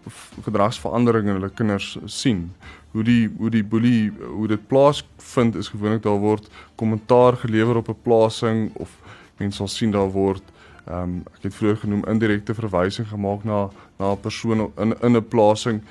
[0.43, 2.51] gedragsverandering in hulle kinders sien.
[2.91, 7.89] Hoe die hoe die boelie hoe dit plaasvind is gewoonlik daar word kommentaar gelewer op
[7.89, 8.89] 'n plasing of
[9.37, 10.43] mense sal sien daar word
[10.85, 15.15] ehm um, ek het vroeër genoem indirekte verwysing gemaak na na 'n persoon in in
[15.15, 15.81] 'n plasing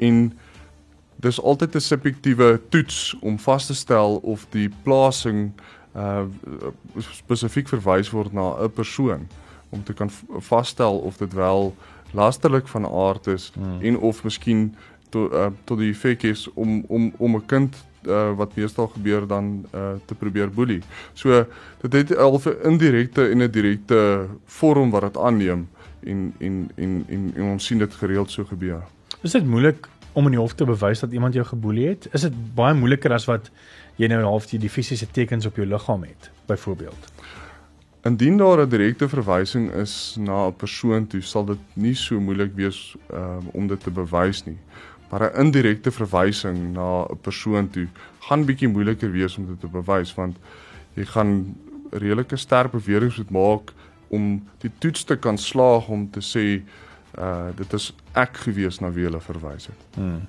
[0.00, 0.32] en
[1.20, 5.52] dis altyd 'n subjektiewe toets om vas te stel of die plasing
[5.96, 6.24] uh
[6.98, 9.28] spesifiek verwys word na 'n persoon
[9.70, 11.74] om te kan vasstel of dit wel
[12.12, 13.80] lasterlik van aard is hmm.
[13.80, 14.74] en of miskien
[15.08, 19.26] tot uh, tot die effek is om om om 'n kind uh, wat meestal gebeur
[19.26, 20.82] dan uh, te probeer boelie.
[21.12, 21.44] So
[21.80, 25.68] dit het al 'n indirekte en 'n direkte vorm wat dit aanneem
[26.00, 28.82] en en en en, en ons sien dit gereeld so gebeur.
[29.20, 32.06] Is dit moeilik om in die hof te bewys dat iemand jou geboelie het?
[32.16, 33.50] Is dit baie moeiliker as wat
[34.00, 37.10] jy nou half die, die fisiese tekens op jou liggaam het, byvoorbeeld?
[38.08, 42.54] Indien daar 'n direkte verwysing is na 'n persoon toe, sal dit nie so moeilik
[42.54, 44.58] wees um, om dit te bewys nie.
[45.10, 47.88] Maar 'n indirekte verwysing na 'n persoon toe
[48.20, 50.36] gaan bietjie moeiliker wees om dit te bewys want
[50.94, 51.56] jy gaan
[51.90, 53.72] redelike sterk beweringe moet maak
[54.08, 56.62] om die toets te kan slaag om te sê
[57.18, 59.80] uh dit is ek gewees na wie hulle verwys het.
[59.94, 60.28] Hmm.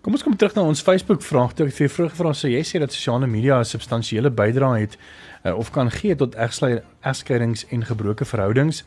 [0.00, 1.56] Kom ons kom terug na ons Facebook vraag.
[1.58, 4.98] Ek vir vroeg gevra sê jy sê dat sosiale media 'n substansiële bydrae het
[5.44, 8.84] uh, of kan gee tot egskeidings en gebroke verhoudings.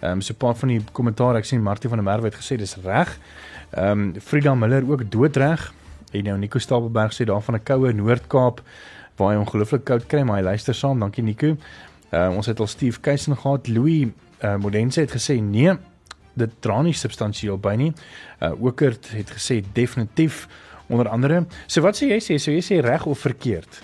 [0.00, 2.34] Ehm um, so 'n paar van die kommentaar ek sien Martie van der Merwe het
[2.34, 3.18] gesê dis reg.
[3.70, 5.72] Ehm um, Frida Miller ook doodreg.
[6.12, 8.62] En nou Nico Stapelberg sê daar van 'n koue Noord-Kaap
[9.16, 10.98] waar hy ongelooflik koud kry, maar hy luister saam.
[10.98, 11.56] Dankie Nico.
[12.10, 13.68] Ehm uh, ons het al Steve Keisen gehad.
[13.68, 14.06] Louis
[14.44, 15.76] uh, Modense het gesê nee,
[16.38, 17.92] dit dra nie substansieel by nie.
[18.40, 20.46] Uh Okert het gesê definitief
[20.88, 21.44] onder andere.
[21.66, 22.38] So wat sê jy sê?
[22.40, 23.82] So jy sê reg of verkeerd?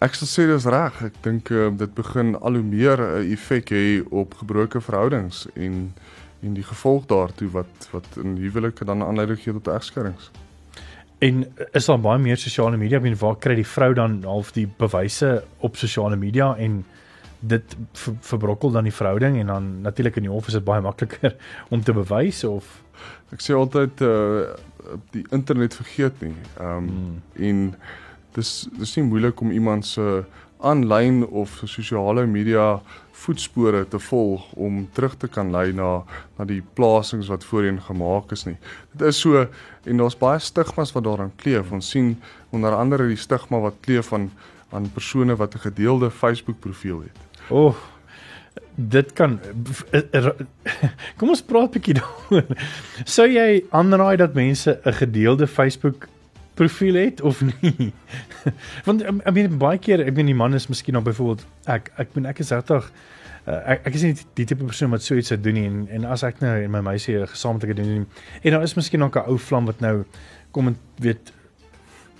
[0.00, 1.00] Ek sal sê dis reg.
[1.10, 5.46] Ek dink uh, dit begin al hoe meer 'n uh, effek hê op gebroke verhoudings
[5.54, 5.92] en
[6.40, 10.30] en die gevolg daartoe wat wat in huwelike dan aanleiding gee tot egskeidings.
[11.20, 11.44] En
[11.76, 14.64] is daar baie meer sosiale media, ek bedoel waar kry die vrou dan half die
[14.64, 16.80] bewyse op sosiale media en
[17.40, 20.80] dit ver, verbrokkel dan die verhouding en dan natuurlik in die hof is dit baie
[20.84, 21.36] makliker
[21.72, 22.82] om te bewys of
[23.32, 24.50] ek sê altyd uh
[25.14, 26.34] die internet vergeet nie.
[26.58, 27.18] Ehm um, hmm.
[27.46, 27.58] en
[28.34, 30.24] dis dis nie moeilik om iemand se
[30.66, 32.80] aanlyn of sosiale media
[33.20, 36.02] voetspore te volg om terug te kan lei na
[36.38, 38.56] na die plasings wat voorheen gemaak is nie.
[38.92, 39.44] Dit is so
[39.84, 41.72] en daar's baie stigmas wat daaraan kleef.
[41.72, 42.16] Ons sien
[42.50, 44.30] onder andere die stigma wat kleef aan
[44.70, 47.29] aan persone wat 'n gedeelde Facebook profiel het.
[47.50, 47.76] O oh,
[48.74, 49.40] dit kan
[51.18, 52.46] Kom ons praat 'n bietjie daaroor.
[53.04, 56.08] Sou jy aanraai dat mense 'n gedeelde Facebook
[56.54, 57.92] profiel het of nie.
[58.86, 62.14] Want ek meen baie keer, ek meen die man is miskien nou byvoorbeeld ek ek
[62.14, 62.90] meen ek is regtig
[63.46, 65.88] uh, ek ek is nie die tipe persoon wat so iets sou doen nie en
[65.88, 68.06] en as ek nou en my meisie gesamentlik doen nie.
[68.44, 70.04] En daar is miskien nog 'n ou vlam wat nou
[70.50, 71.32] kom en weet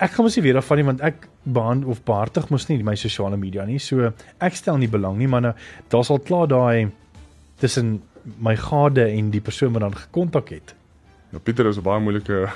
[0.01, 2.83] ek gaan mos nie weer af van nie want ek baan of behartig mos nie
[2.83, 3.79] my sosiale media nie.
[3.79, 5.55] So ek stel nie belang nie, maar nou
[5.93, 6.91] daar's al klaar daai
[7.61, 8.01] tussen
[8.41, 10.75] my gade en die persoon wat dan gekontak het.
[11.33, 12.49] Ja Pieter is 'n baie moeilike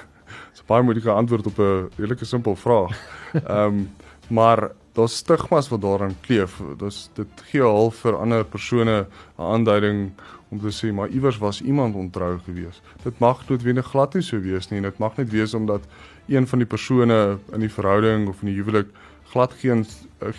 [0.52, 2.96] Dis 'n baie moeilike antwoord op 'n redelike simpel vraag.
[3.34, 3.90] Ehm um,
[4.28, 6.62] maar daar's stigmas wat daaraan kleef.
[6.78, 10.12] Dis dit gee al vir ander persone 'n aanduiding
[10.48, 12.80] om te sê maar iewers was iemand ontrou gewees.
[13.02, 15.82] Dit mag noodwendig glad nie so wees nie en dit mag net wees omdat
[16.26, 18.88] een van die persone in die verhouding of in die huwelik
[19.32, 19.84] glad geen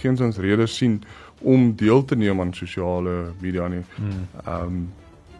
[0.02, 1.04] geensins redes sien
[1.40, 3.84] om deel te neem aan sosiale media nie.
[3.96, 4.28] Hmm.
[4.46, 4.94] Ehm um,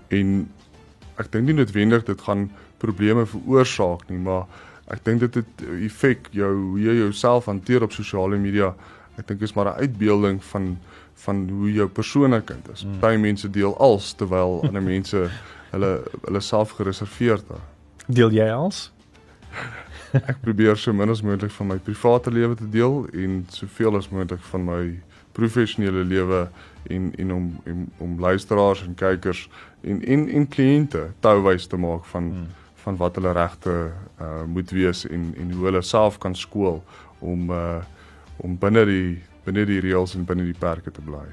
[0.08, 0.34] en
[1.18, 4.46] ek dink nie noodwendig dit gaan probleme veroorsaak nie, maar
[4.94, 8.76] ek dink dit het effek jou hoe jy jouself hanteer op sosiale media.
[9.18, 10.78] Ek dink is maar 'n uitbeelding van
[11.16, 12.84] van hoe jou persoonlikheid is.
[12.86, 13.00] Mm.
[13.00, 15.30] Baie mense deel als terwyl ander mense
[15.72, 17.64] hulle hulle self gereserveerd het.
[18.08, 18.92] Deel jy als?
[20.14, 24.10] Ek probeer so min as moontlik van my private lewe te deel en soveel as
[24.10, 24.82] moontlik van my
[25.34, 26.50] professionele lewe
[26.90, 29.50] en en om en, om luisteraars en kykers
[29.82, 32.54] en en en kliënte touwys te maak van hmm
[32.86, 33.74] van wat hulle regte
[34.22, 36.84] uh moet wees en en hoe hulle self kan skool
[37.20, 37.82] om uh
[38.46, 39.10] om binne die
[39.46, 41.26] binne die reëls en binne die perke te bly.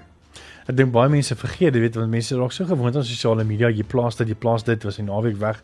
[0.71, 3.71] Ek dink baie mense vergeet, jy weet, want mense raak so gewoond aan sosiale media,
[3.73, 5.59] jy plaas dit, jy plaas dit, was 'n naweek weg.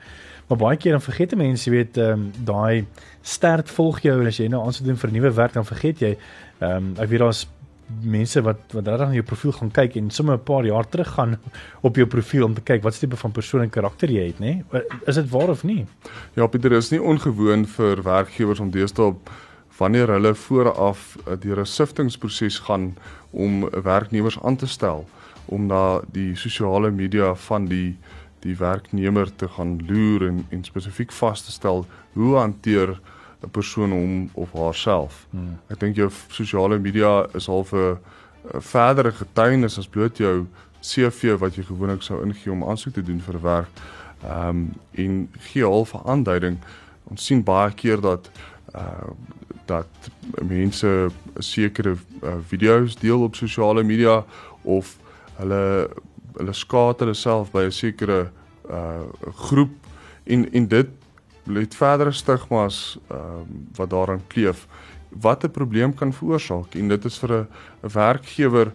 [0.49, 2.87] Maar baie keer dan vergeet mense, weet, ehm um, daai
[3.23, 6.01] sterk volg jou en as jy nou aansoek doen vir 'n nuwe werk, dan vergeet
[6.01, 6.17] jy
[6.59, 7.47] ehm um, ek weet daar's
[7.89, 11.09] mense wat wat regtig na jou profiel gaan kyk en sommer 'n paar jaar terug
[11.09, 11.39] gaan
[11.89, 14.63] op jou profiel om te kyk wat tipe van persoon en karakter jy het, nê?
[15.07, 15.87] Is dit waar of nie?
[16.35, 19.15] Ja, Pieter, is nie ongewoon vir werkgewers om deesdae
[19.79, 22.97] wanneer hulle vooraf eh, deur 'n siftingproses gaan
[23.31, 25.07] om werknemers aan te stel
[25.47, 27.97] om na die sosiale media van die
[28.41, 33.01] die werknemer te gaan loer en en spesifiek vas te stel hoe hanteer
[33.43, 35.27] 'n persoon hom of haarself.
[35.31, 35.59] Hmm.
[35.71, 37.99] Ek dink jou sosiale media is half 'n
[38.61, 40.47] verdere getuienis as bloot jou
[40.81, 43.71] CV wat jy gewoonlik sou ingee om aansoek te doen vir werk.
[44.23, 46.59] Ehm um, en gee half 'n aanduiding.
[47.05, 48.31] Ons sien baie keer dat
[48.75, 49.11] uh
[49.69, 50.11] dat
[50.49, 54.25] mense sekere uh, video's deel op sosiale media
[54.63, 54.97] of
[55.37, 55.91] hulle
[56.37, 58.31] hulle skaat hulle self by 'n sekere
[58.71, 59.07] uh
[59.49, 59.71] groep
[60.25, 60.89] en en dit
[61.47, 64.67] het verdere stigmas ehm um, wat daaraan kleef
[65.11, 67.49] wat 'n probleem kan veroorsaak en dit is vir 'n
[67.81, 68.73] werkgewer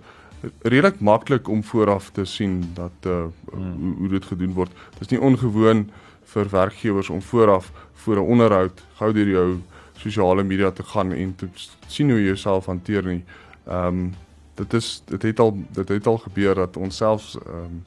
[0.62, 3.74] redelik maklik om vooraf te sien dat uh, hmm.
[3.80, 4.72] hoe, hoe dit gedoen word.
[4.92, 5.90] Dit is nie ongewoon
[6.34, 9.60] vir werkgewers om vooraf voor 'n onderhoud gou deur jou
[9.94, 11.48] sosiale media te gaan en te
[11.88, 13.24] sien hoe jy jouself hanteer nie.
[13.68, 14.14] Ehm um,
[14.56, 17.84] dit is dit het al dit het al gebeur dat ons self ehm um,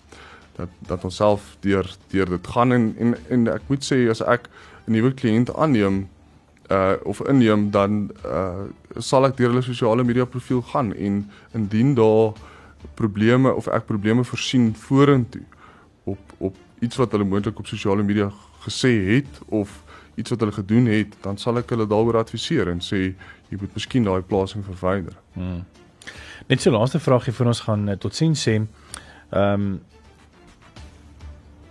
[0.57, 4.23] dat dat ons self deur deur dit gaan en en en ek moet sê as
[4.25, 4.49] ek
[4.87, 6.09] 'n nuwe kliënt aanneem
[6.71, 8.67] uh of inneem dan uh
[8.99, 12.33] sal ek deur hulle sosiale media profiel gaan en indien daar
[12.95, 15.45] probleme of ek probleme voorsien vorentoe
[16.05, 18.31] op op iets wat hulle moontlik op sosiale media
[18.67, 19.85] gesê het of
[20.17, 23.03] iets wat hulle gedoen het, dan sal ek hulle daaroor adviseer en sê
[23.51, 25.17] jy moet miskien daai plasing verwyder.
[25.37, 25.65] Hmm.
[26.47, 28.61] Net so laaste vraagie vir ons gaan uh, tot sien sê.
[29.31, 29.81] Ehm um,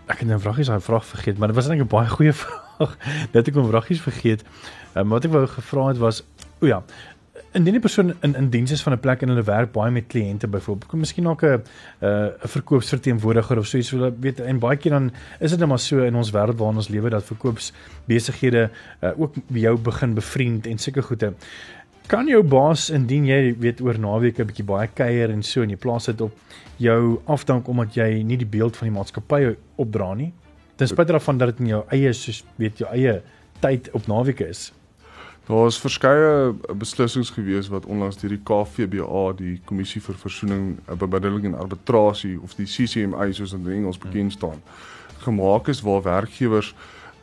[0.06, 2.98] ek het 'n vragies daai vraag vergeet, maar dit was net 'n baie goeie vraag.
[3.34, 4.44] Net ek 'n vragies vergeet.
[4.96, 6.24] Um, wat ek wou gevra het was,
[6.62, 6.84] o ja,
[7.56, 10.08] indien 'n persoon in in diens is van 'n plek en hulle werk baie met
[10.08, 11.64] kliënte byvoorbeeld, kom miskien ook 'n
[12.02, 15.68] uh, 'n verkoopsverteenwoordiger of so iets, so weet en baie keer dan is dit net
[15.68, 18.70] maar so in ons wêreld waarin ons lewe dat verkoopsbesighede
[19.02, 21.34] uh, ook jou begin bevriend en sulke goede.
[22.06, 25.70] Kan jou baas indien jy weet oor naweek 'n bietjie baie kuier en so en
[25.70, 26.32] jy plaas dit op
[26.78, 30.32] jou afdank omdat jy nie die beeld van die maatskappy opdra nie?
[30.78, 33.24] Ten spyte daarvan dat dit in jou eie soos weet jou eie
[33.60, 34.72] tyd op naweke is.
[35.48, 41.46] Daar is verskeie beslissings gewees wat onlangs deur die KVBA, die Kommissie vir Versoening, Bemiddeling
[41.46, 44.62] en Arbitrasie of die CCMA soos dit in Engels bekend staan,
[45.26, 46.76] gemaak is waar werkgewers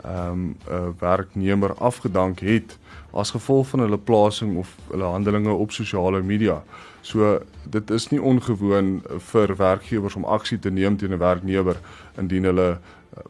[0.03, 2.79] ehm um, 'n werknemer afgedank het
[3.13, 6.63] as gevolg van hulle plasing of hulle handelinge op sosiale media.
[7.03, 11.77] So dit is nie ongewoon vir werkgewers om aksie te neem teen 'n werknemer
[12.19, 12.79] indien hulle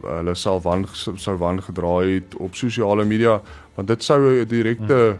[0.02, 3.40] hulle sal wan sou wan gedraai het op sosiale media
[3.74, 5.18] want dit sou 'n direkte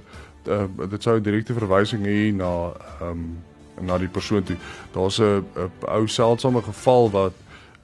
[0.49, 3.43] uh, dit sou 'n direkte verwysing hê na ehm um,
[3.81, 4.57] na die persoon toe.
[4.93, 5.45] Daar's 'n
[5.89, 7.33] ou seldsame geval wat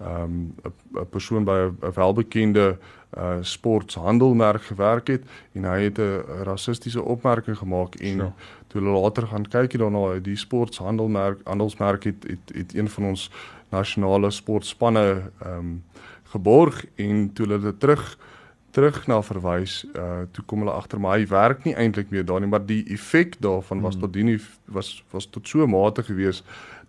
[0.00, 0.54] ehm um,
[0.94, 2.78] 'n persoon by 'n welbekende
[3.16, 8.32] uh sporthandelmerk gewerk het en hy het 'n rassistiese opmerking gemaak en sure.
[8.66, 13.30] toe hulle later gaan kyk daarna die sporthandelmerk handelsmerk het, het het een van ons
[13.68, 15.82] nasionale sportspanne ehm um,
[16.22, 18.18] geborg en toe hulle dit terug
[18.70, 22.40] terug na verwys uh toe kom hulle agter maar hy werk nie eintlik meer daar
[22.40, 24.02] nie maar die effek daarvan was hmm.
[24.02, 26.42] tot die was was tot so mate gewees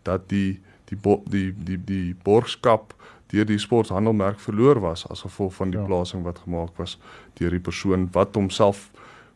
[0.04, 0.60] dat die
[0.90, 0.98] die
[1.30, 2.94] die die die borgskap
[3.30, 5.86] deur die sporthandelmerk verloor was as gevolg van die ja.
[5.86, 6.98] plasing wat gemaak was
[7.40, 8.90] deur die persoon wat homself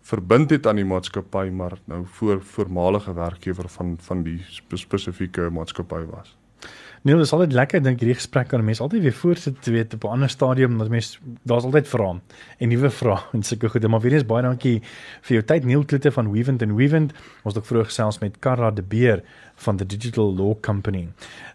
[0.03, 4.39] verbind het aan die maatskappy maar nou voor voormalige werkgewer van van die
[4.69, 6.35] spesifieke maatskappy was.
[7.03, 9.93] Nee, dit is altyd lekker dink hierdie gesprek kan mense altyd weer voortsit te weet
[9.93, 12.21] op 'n ander stadium dat mense daar's altyd vrae
[12.57, 13.87] en nuwe vrae en sulke goede.
[13.87, 14.81] Maar weer eens baie dankie
[15.21, 17.11] vir jou tyd Neil Klitte van Weavent and Weavent.
[17.43, 19.23] Ons het ook vroeër gesels met Karla de Beer
[19.55, 21.07] van the Digital Law Company.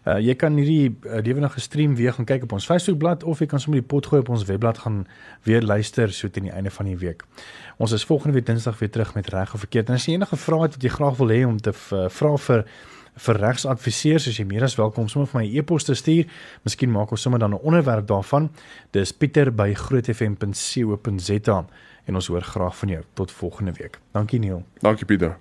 [0.05, 3.45] Uh jy kan hierdie uh, lewendige stream weer gaan kyk op ons Facebookblad of jy
[3.45, 5.07] kan sommer die pot gooi op ons webblad gaan
[5.43, 7.25] weer luister so teen die einde van die week.
[7.77, 9.89] Ons is volgende week Dinsdag weer terug met reg of verkeerd.
[9.89, 12.37] En as jy enige vrae het wat jy graag wil hê om te uh, vra
[12.37, 12.65] vir
[13.15, 16.25] vir regsadviseurs as jy meer as welkom sommer vir my e-pos te stuur.
[16.63, 18.49] Miskien maak ons sommer dan 'n onderwerp daarvan.
[18.91, 21.65] Dis pieter@grootfm.co.za
[22.05, 23.03] en ons hoor graag van jou.
[23.13, 23.99] Tot volgende week.
[24.11, 24.63] Dankie Neil.
[24.79, 25.37] Dankie Pieter.